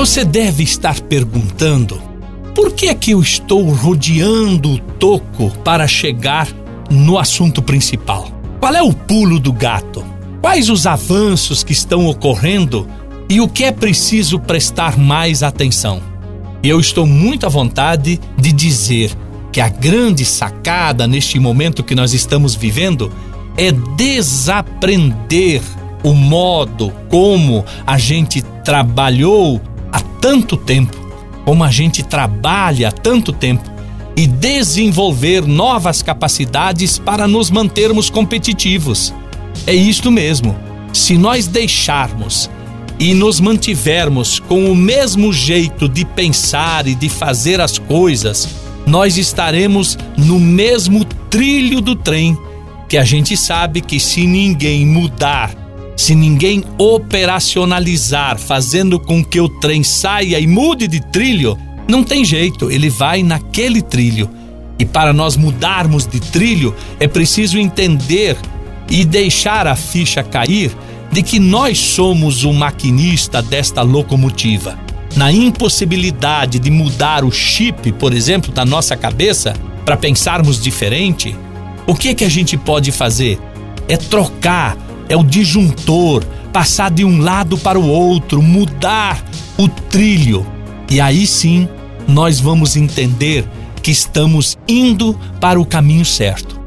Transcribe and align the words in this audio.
Você 0.00 0.24
deve 0.24 0.62
estar 0.62 0.98
perguntando: 0.98 2.00
por 2.54 2.72
que 2.72 2.86
é 2.86 2.94
que 2.94 3.10
eu 3.10 3.20
estou 3.20 3.70
rodeando 3.70 4.72
o 4.72 4.78
toco 4.78 5.50
para 5.62 5.86
chegar 5.86 6.48
no 6.90 7.18
assunto 7.18 7.60
principal? 7.60 8.30
Qual 8.58 8.74
é 8.74 8.82
o 8.82 8.94
pulo 8.94 9.38
do 9.38 9.52
gato? 9.52 10.02
Quais 10.40 10.70
os 10.70 10.86
avanços 10.86 11.62
que 11.62 11.74
estão 11.74 12.06
ocorrendo 12.06 12.88
e 13.28 13.42
o 13.42 13.46
que 13.46 13.62
é 13.62 13.70
preciso 13.70 14.38
prestar 14.38 14.96
mais 14.96 15.42
atenção? 15.42 16.00
Eu 16.62 16.80
estou 16.80 17.06
muito 17.06 17.44
à 17.44 17.50
vontade 17.50 18.18
de 18.38 18.52
dizer 18.52 19.14
que 19.52 19.60
a 19.60 19.68
grande 19.68 20.24
sacada 20.24 21.06
neste 21.06 21.38
momento 21.38 21.84
que 21.84 21.94
nós 21.94 22.14
estamos 22.14 22.54
vivendo 22.54 23.12
é 23.54 23.70
desaprender 23.70 25.60
o 26.02 26.14
modo 26.14 26.90
como 27.10 27.66
a 27.86 27.98
gente 27.98 28.40
trabalhou 28.64 29.60
tanto 30.20 30.56
tempo, 30.56 30.96
como 31.44 31.64
a 31.64 31.70
gente 31.70 32.02
trabalha 32.02 32.92
tanto 32.92 33.32
tempo 33.32 33.70
e 34.16 34.26
desenvolver 34.26 35.46
novas 35.46 36.02
capacidades 36.02 36.98
para 36.98 37.26
nos 37.26 37.50
mantermos 37.50 38.10
competitivos. 38.10 39.14
É 39.66 39.74
isto 39.74 40.10
mesmo. 40.10 40.56
Se 40.92 41.16
nós 41.16 41.46
deixarmos 41.46 42.50
e 42.98 43.14
nos 43.14 43.40
mantivermos 43.40 44.38
com 44.38 44.70
o 44.70 44.76
mesmo 44.76 45.32
jeito 45.32 45.88
de 45.88 46.04
pensar 46.04 46.86
e 46.86 46.94
de 46.94 47.08
fazer 47.08 47.60
as 47.60 47.78
coisas, 47.78 48.48
nós 48.86 49.16
estaremos 49.16 49.96
no 50.18 50.38
mesmo 50.38 51.04
trilho 51.30 51.80
do 51.80 51.94
trem, 51.94 52.36
que 52.88 52.98
a 52.98 53.04
gente 53.04 53.36
sabe 53.36 53.80
que 53.80 53.98
se 53.98 54.26
ninguém 54.26 54.84
mudar, 54.84 55.54
se 56.00 56.14
ninguém 56.14 56.64
operacionalizar, 56.78 58.38
fazendo 58.38 58.98
com 58.98 59.22
que 59.22 59.38
o 59.38 59.50
trem 59.50 59.82
saia 59.82 60.40
e 60.40 60.46
mude 60.46 60.88
de 60.88 60.98
trilho, 60.98 61.58
não 61.86 62.02
tem 62.02 62.24
jeito, 62.24 62.70
ele 62.70 62.88
vai 62.88 63.22
naquele 63.22 63.82
trilho. 63.82 64.30
E 64.78 64.86
para 64.86 65.12
nós 65.12 65.36
mudarmos 65.36 66.06
de 66.06 66.18
trilho, 66.18 66.74
é 66.98 67.06
preciso 67.06 67.58
entender 67.58 68.34
e 68.88 69.04
deixar 69.04 69.66
a 69.66 69.76
ficha 69.76 70.22
cair 70.22 70.74
de 71.12 71.22
que 71.22 71.38
nós 71.38 71.78
somos 71.78 72.44
o 72.44 72.52
maquinista 72.54 73.42
desta 73.42 73.82
locomotiva 73.82 74.78
na 75.16 75.30
impossibilidade 75.30 76.58
de 76.58 76.70
mudar 76.70 77.24
o 77.24 77.30
chip, 77.30 77.92
por 77.92 78.14
exemplo, 78.14 78.50
da 78.50 78.64
nossa 78.64 78.96
cabeça 78.96 79.54
para 79.84 79.98
pensarmos 79.98 80.62
diferente, 80.62 81.36
o 81.86 81.94
que 81.94 82.08
é 82.08 82.14
que 82.14 82.24
a 82.24 82.28
gente 82.28 82.56
pode 82.56 82.90
fazer? 82.90 83.38
É 83.86 83.98
trocar, 83.98 84.78
é 85.10 85.16
o 85.16 85.24
disjuntor, 85.24 86.24
passar 86.52 86.88
de 86.88 87.04
um 87.04 87.20
lado 87.20 87.58
para 87.58 87.78
o 87.78 87.86
outro, 87.86 88.40
mudar 88.40 89.22
o 89.58 89.68
trilho. 89.68 90.46
E 90.88 91.00
aí 91.00 91.26
sim, 91.26 91.68
nós 92.06 92.38
vamos 92.38 92.76
entender 92.76 93.44
que 93.82 93.90
estamos 93.90 94.56
indo 94.68 95.18
para 95.40 95.60
o 95.60 95.66
caminho 95.66 96.04
certo. 96.04 96.60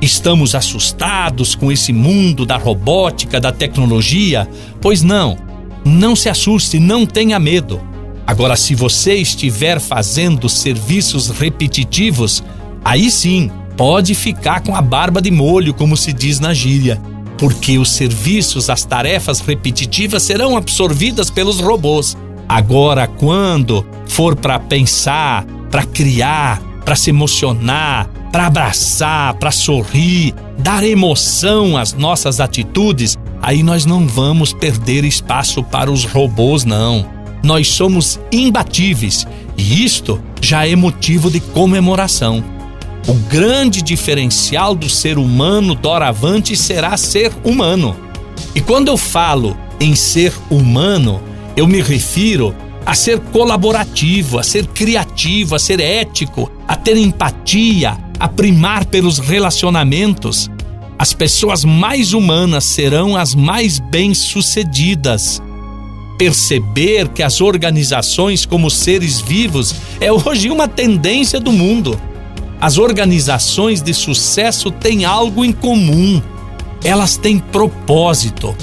Estamos 0.00 0.54
assustados 0.54 1.54
com 1.54 1.70
esse 1.70 1.92
mundo 1.92 2.46
da 2.46 2.56
robótica, 2.56 3.38
da 3.38 3.52
tecnologia? 3.52 4.48
Pois 4.80 5.02
não. 5.02 5.36
Não 5.84 6.16
se 6.16 6.30
assuste, 6.30 6.80
não 6.80 7.04
tenha 7.04 7.38
medo. 7.38 7.80
Agora, 8.26 8.56
se 8.56 8.74
você 8.74 9.14
estiver 9.16 9.78
fazendo 9.78 10.48
serviços 10.48 11.28
repetitivos, 11.28 12.42
aí 12.82 13.10
sim 13.10 13.50
pode 13.76 14.14
ficar 14.14 14.60
com 14.62 14.74
a 14.74 14.80
barba 14.80 15.20
de 15.20 15.30
molho, 15.30 15.74
como 15.74 15.96
se 15.96 16.12
diz 16.12 16.40
na 16.40 16.54
gíria, 16.54 17.00
porque 17.38 17.78
os 17.78 17.90
serviços, 17.90 18.70
as 18.70 18.84
tarefas 18.84 19.40
repetitivas 19.40 20.22
serão 20.22 20.56
absorvidas 20.56 21.30
pelos 21.30 21.60
robôs. 21.60 22.16
Agora, 22.48 23.06
quando 23.06 23.86
for 24.06 24.36
para 24.36 24.58
pensar, 24.58 25.44
para 25.70 25.84
criar, 25.84 26.60
para 26.84 26.96
se 26.96 27.10
emocionar, 27.10 28.08
para 28.30 28.46
abraçar, 28.46 29.34
para 29.34 29.50
sorrir, 29.50 30.34
dar 30.58 30.84
emoção 30.84 31.76
às 31.76 31.92
nossas 31.92 32.40
atitudes, 32.40 33.16
aí 33.40 33.62
nós 33.62 33.84
não 33.84 34.06
vamos 34.06 34.52
perder 34.52 35.04
espaço 35.04 35.62
para 35.62 35.90
os 35.90 36.04
robôs, 36.04 36.64
não. 36.64 37.06
Nós 37.42 37.68
somos 37.68 38.20
imbatíveis 38.30 39.26
e 39.56 39.84
isto 39.84 40.20
já 40.40 40.66
é 40.66 40.76
motivo 40.76 41.30
de 41.30 41.40
comemoração. 41.40 42.42
O 43.06 43.14
grande 43.14 43.82
diferencial 43.82 44.74
do 44.74 44.88
ser 44.88 45.18
humano 45.18 45.74
doravante 45.74 46.56
será 46.56 46.96
ser 46.96 47.32
humano. 47.44 47.96
E 48.54 48.60
quando 48.60 48.88
eu 48.88 48.96
falo 48.96 49.56
em 49.80 49.94
ser 49.96 50.32
humano, 50.48 51.20
eu 51.56 51.66
me 51.66 51.82
refiro 51.82 52.54
a 52.86 52.94
ser 52.94 53.18
colaborativo, 53.18 54.38
a 54.38 54.42
ser 54.42 54.66
criativo, 54.68 55.54
a 55.54 55.58
ser 55.58 55.80
ético, 55.80 56.50
a 56.66 56.76
ter 56.76 56.96
empatia, 56.96 57.96
a 58.18 58.28
primar 58.28 58.84
pelos 58.84 59.18
relacionamentos. 59.18 60.50
As 60.98 61.12
pessoas 61.12 61.64
mais 61.64 62.12
humanas 62.12 62.64
serão 62.64 63.16
as 63.16 63.34
mais 63.34 63.80
bem-sucedidas. 63.80 65.42
Perceber 66.16 67.08
que 67.08 67.22
as 67.22 67.40
organizações 67.40 68.46
como 68.46 68.70
seres 68.70 69.20
vivos 69.20 69.74
é 70.00 70.12
hoje 70.12 70.50
uma 70.50 70.68
tendência 70.68 71.40
do 71.40 71.50
mundo. 71.50 72.00
As 72.62 72.78
organizações 72.78 73.82
de 73.82 73.92
sucesso 73.92 74.70
têm 74.70 75.04
algo 75.04 75.44
em 75.44 75.50
comum. 75.50 76.22
Elas 76.84 77.16
têm 77.16 77.40
propósito. 77.40 78.56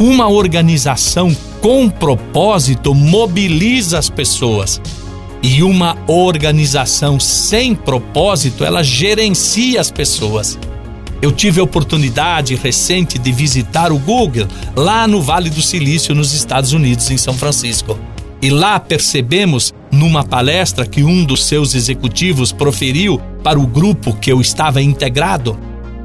Uma 0.00 0.28
organização 0.28 1.32
com 1.60 1.88
propósito 1.88 2.92
mobiliza 2.92 3.96
as 3.96 4.10
pessoas. 4.10 4.80
E 5.40 5.62
uma 5.62 5.96
organização 6.08 7.20
sem 7.20 7.76
propósito, 7.76 8.64
ela 8.64 8.82
gerencia 8.82 9.80
as 9.80 9.88
pessoas. 9.88 10.58
Eu 11.22 11.30
tive 11.30 11.60
a 11.60 11.64
oportunidade 11.64 12.56
recente 12.56 13.20
de 13.20 13.30
visitar 13.30 13.92
o 13.92 13.98
Google 14.00 14.48
lá 14.74 15.06
no 15.06 15.22
Vale 15.22 15.48
do 15.48 15.62
Silício, 15.62 16.12
nos 16.12 16.34
Estados 16.34 16.72
Unidos, 16.72 17.08
em 17.08 17.16
São 17.16 17.34
Francisco. 17.34 17.96
E 18.44 18.50
lá 18.50 18.78
percebemos, 18.78 19.72
numa 19.90 20.22
palestra 20.22 20.84
que 20.84 21.02
um 21.02 21.24
dos 21.24 21.46
seus 21.46 21.74
executivos 21.74 22.52
proferiu 22.52 23.18
para 23.42 23.58
o 23.58 23.66
grupo 23.66 24.14
que 24.14 24.30
eu 24.30 24.38
estava 24.38 24.82
integrado, 24.82 25.58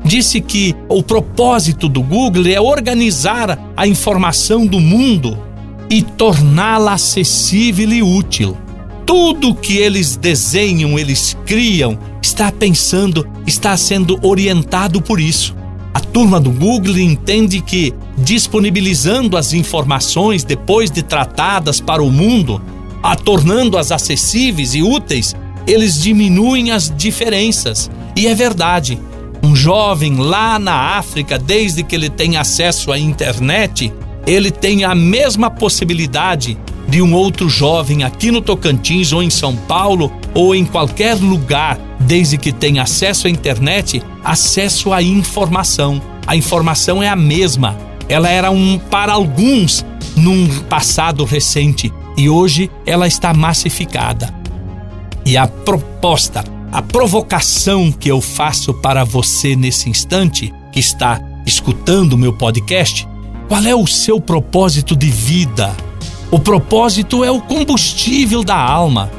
disse 0.06 0.40
que 0.40 0.74
o 0.88 1.04
propósito 1.04 1.90
do 1.90 2.02
Google 2.02 2.48
é 2.48 2.58
organizar 2.58 3.60
a 3.76 3.86
informação 3.86 4.66
do 4.66 4.80
mundo 4.80 5.38
e 5.90 6.02
torná-la 6.02 6.94
acessível 6.94 7.92
e 7.92 8.02
útil. 8.02 8.58
Tudo 9.06 9.54
que 9.54 9.76
eles 9.76 10.16
desenham, 10.16 10.98
eles 10.98 11.36
criam, 11.46 12.00
está 12.22 12.54
pensando, 12.54 13.28
está 13.46 13.76
sendo 13.76 14.18
orientado 14.26 15.02
por 15.02 15.20
isso. 15.20 15.54
Turma 16.20 16.38
do 16.38 16.52
Google 16.52 17.00
entende 17.00 17.62
que, 17.62 17.94
disponibilizando 18.18 19.38
as 19.38 19.54
informações 19.54 20.44
depois 20.44 20.92
de 20.92 21.02
tratadas 21.02 21.80
para 21.80 22.04
o 22.04 22.12
mundo, 22.12 22.62
a 23.02 23.16
tornando-as 23.16 23.90
acessíveis 23.90 24.76
e 24.76 24.84
úteis, 24.84 25.34
eles 25.66 25.98
diminuem 25.98 26.72
as 26.72 26.94
diferenças. 26.94 27.90
E 28.18 28.28
é 28.28 28.36
verdade. 28.36 29.00
Um 29.42 29.56
jovem 29.56 30.18
lá 30.18 30.60
na 30.60 30.98
África, 30.98 31.40
desde 31.40 31.84
que 31.84 31.96
ele 31.96 32.10
tem 32.10 32.36
acesso 32.36 32.92
à 32.92 33.00
internet, 33.00 33.94
ele 34.28 34.52
tem 34.52 34.84
a 34.84 34.94
mesma 34.94 35.50
possibilidade 35.50 36.58
de 36.90 37.02
um 37.02 37.14
outro 37.14 37.48
jovem 37.48 38.04
aqui 38.04 38.30
no 38.30 38.42
Tocantins 38.42 39.14
ou 39.14 39.24
em 39.24 39.30
São 39.30 39.56
Paulo 39.56 40.12
ou 40.34 40.54
em 40.54 40.66
qualquer 40.66 41.16
lugar, 41.16 41.80
desde 42.00 42.38
que 42.38 42.52
tenha 42.52 42.84
acesso 42.84 43.28
à 43.28 43.30
internet, 43.30 44.02
acesso 44.24 44.94
à 44.94 45.02
informação. 45.02 46.02
A 46.26 46.36
informação 46.36 47.04
é 47.04 47.10
a 47.10 47.16
mesma. 47.16 47.78
Ela 48.08 48.30
era 48.30 48.50
um 48.50 48.80
para 48.80 49.14
alguns 49.14 49.86
num 50.16 50.48
passado 50.64 51.24
recente 51.24 51.92
e 52.18 52.30
hoje 52.30 52.70
ela 52.86 53.08
está 53.08 53.34
massificada. 53.34 54.34
E 55.26 55.38
a 55.38 55.48
proposta, 55.48 56.44
a 56.72 56.82
provocação 56.82 57.92
que 57.92 58.10
eu 58.10 58.22
faço 58.22 58.74
para 58.74 59.04
você 59.04 59.56
nesse 59.56 59.90
instante 59.90 60.54
que 60.72 60.80
está 60.80 61.22
escutando 61.46 62.14
o 62.14 62.18
meu 62.18 62.34
podcast, 62.34 63.08
qual 63.48 63.64
é 63.64 63.76
o 63.76 63.88
seu 63.88 64.20
propósito 64.20 64.96
de 64.96 65.10
vida? 65.10 65.76
O 66.32 66.40
propósito 66.40 67.24
é 67.24 67.32
o 67.32 67.42
combustível 67.42 68.44
da 68.44 68.56
alma. 68.56 69.12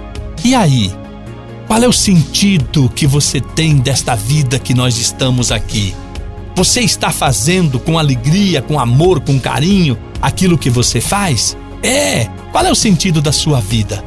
E 0.45 0.55
aí? 0.55 1.00
Qual 1.71 1.81
é 1.81 1.87
o 1.87 1.93
sentido 1.93 2.91
que 2.93 3.07
você 3.07 3.41
tem 3.41 3.77
desta 3.77 4.17
vida 4.17 4.59
que 4.59 4.75
nós 4.75 4.99
estamos 4.99 5.53
aqui? 5.53 5.95
Você 6.57 6.81
está 6.81 7.13
fazendo 7.13 7.79
com 7.79 7.97
alegria, 7.97 8.61
com 8.61 8.77
amor, 8.77 9.21
com 9.21 9.39
carinho 9.39 9.97
aquilo 10.21 10.59
que 10.59 10.69
você 10.69 11.01
faz? 11.01 11.57
É! 11.81 12.25
Qual 12.51 12.67
é 12.67 12.73
o 12.73 12.75
sentido 12.75 13.23
da 13.23 13.31
sua 13.31 13.61
vida? 13.61 14.05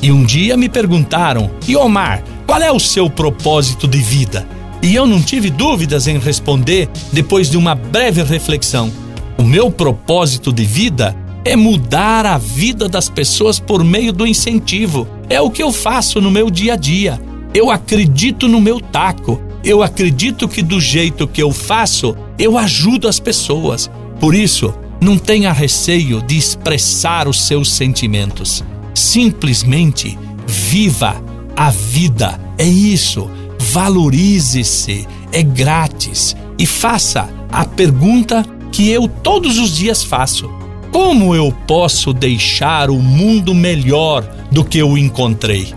E 0.00 0.12
um 0.12 0.22
dia 0.24 0.56
me 0.56 0.68
perguntaram: 0.68 1.50
E 1.66 1.74
Omar, 1.74 2.22
qual 2.46 2.62
é 2.62 2.70
o 2.70 2.78
seu 2.78 3.10
propósito 3.10 3.88
de 3.88 3.98
vida? 3.98 4.46
E 4.80 4.94
eu 4.94 5.04
não 5.04 5.20
tive 5.20 5.50
dúvidas 5.50 6.06
em 6.06 6.16
responder 6.16 6.88
depois 7.12 7.50
de 7.50 7.56
uma 7.56 7.74
breve 7.74 8.22
reflexão. 8.22 8.92
O 9.36 9.42
meu 9.42 9.68
propósito 9.68 10.52
de 10.52 10.64
vida 10.64 11.16
é 11.44 11.54
mudar 11.54 12.24
a 12.24 12.38
vida 12.38 12.88
das 12.88 13.08
pessoas 13.08 13.60
por 13.60 13.84
meio 13.84 14.12
do 14.12 14.26
incentivo. 14.26 15.06
É 15.28 15.40
o 15.40 15.50
que 15.50 15.62
eu 15.62 15.72
faço 15.72 16.20
no 16.20 16.30
meu 16.30 16.50
dia 16.50 16.72
a 16.72 16.76
dia. 16.76 17.20
Eu 17.52 17.70
acredito 17.70 18.48
no 18.48 18.60
meu 18.60 18.80
taco. 18.80 19.40
Eu 19.62 19.82
acredito 19.82 20.48
que 20.48 20.62
do 20.62 20.80
jeito 20.80 21.28
que 21.28 21.42
eu 21.42 21.52
faço, 21.52 22.16
eu 22.38 22.56
ajudo 22.56 23.08
as 23.08 23.20
pessoas. 23.20 23.90
Por 24.18 24.34
isso, 24.34 24.74
não 25.00 25.18
tenha 25.18 25.52
receio 25.52 26.22
de 26.22 26.36
expressar 26.36 27.28
os 27.28 27.46
seus 27.46 27.72
sentimentos. 27.72 28.64
Simplesmente 28.94 30.18
viva 30.46 31.22
a 31.54 31.70
vida. 31.70 32.40
É 32.56 32.66
isso. 32.66 33.30
Valorize-se. 33.58 35.06
É 35.30 35.42
grátis. 35.42 36.34
E 36.58 36.66
faça 36.66 37.28
a 37.50 37.64
pergunta 37.64 38.44
que 38.72 38.88
eu 38.88 39.06
todos 39.08 39.58
os 39.58 39.76
dias 39.76 40.02
faço: 40.02 40.50
Como 40.94 41.34
eu 41.34 41.50
posso 41.66 42.12
deixar 42.12 42.88
o 42.88 43.00
mundo 43.00 43.52
melhor 43.52 44.22
do 44.52 44.64
que 44.64 44.78
eu 44.78 44.96
encontrei? 44.96 45.74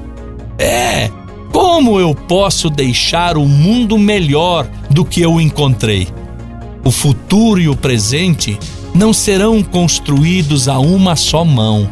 É, 0.60 1.10
como 1.52 2.00
eu 2.00 2.14
posso 2.14 2.70
deixar 2.70 3.36
o 3.36 3.48
mundo 3.48 3.98
melhor 3.98 4.70
do 4.92 5.04
que 5.04 5.20
eu 5.20 5.42
encontrei? 5.42 6.08
O 6.86 6.92
futuro 6.92 7.60
e 7.60 7.68
o 7.68 7.76
presente 7.76 8.60
não 8.94 9.12
serão 9.12 9.64
construídos 9.64 10.68
a 10.68 10.78
uma 10.78 11.16
só 11.16 11.44
mão, 11.44 11.90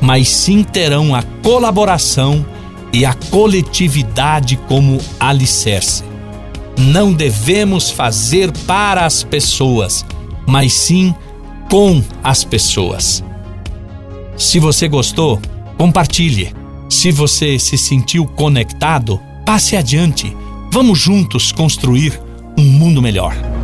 mas 0.00 0.28
sim 0.28 0.64
terão 0.64 1.14
a 1.14 1.22
colaboração 1.44 2.44
e 2.92 3.06
a 3.06 3.14
coletividade 3.30 4.56
como 4.66 4.98
alicerce. 5.20 6.02
Não 6.76 7.12
devemos 7.12 7.92
fazer 7.92 8.50
para 8.66 9.06
as 9.06 9.22
pessoas, 9.22 10.04
mas 10.44 10.72
sim 10.72 11.14
com 11.70 12.02
as 12.22 12.44
pessoas. 12.44 13.24
Se 14.36 14.58
você 14.58 14.88
gostou, 14.88 15.40
compartilhe. 15.76 16.52
Se 16.88 17.10
você 17.10 17.58
se 17.58 17.76
sentiu 17.76 18.26
conectado, 18.26 19.20
passe 19.44 19.76
adiante. 19.76 20.34
Vamos 20.70 20.98
juntos 20.98 21.52
construir 21.52 22.20
um 22.56 22.64
mundo 22.64 23.02
melhor. 23.02 23.55